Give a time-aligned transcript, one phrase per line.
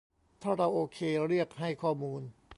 [0.43, 2.21] ถ้าเราโอเค เรียก "ให้ข้อมูล"